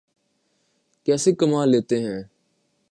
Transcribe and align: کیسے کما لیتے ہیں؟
کیسے 1.05 1.31
کما 1.31 1.65
لیتے 1.65 1.99
ہیں؟ 1.99 2.21